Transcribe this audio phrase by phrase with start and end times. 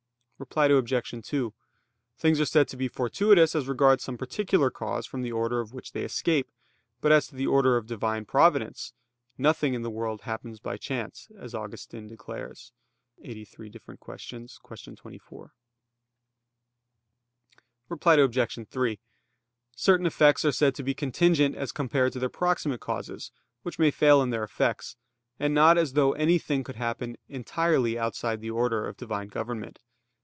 [0.41, 1.13] Reply Obj.
[1.23, 1.53] 2:
[2.17, 5.71] Things are said to be fortuitous as regards some particular cause from the order of
[5.71, 6.49] which they escape.
[6.99, 8.93] But as to the order of Divine providence,
[9.37, 12.71] "nothing in the world happens by chance," as Augustine declares
[13.23, 13.29] (QQ.
[13.29, 13.71] 83,
[14.63, 14.75] qu.
[14.97, 15.53] 24).
[17.87, 18.67] Reply Obj.
[18.67, 18.99] 3:
[19.75, 23.31] Certain effects are said to be contingent as compared to their proximate causes,
[23.61, 24.95] which may fail in their effects;
[25.39, 29.77] and not as though anything could happen entirely outside the order of Divine government.